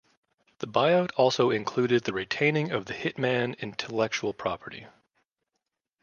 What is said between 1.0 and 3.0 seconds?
also included the retaining of the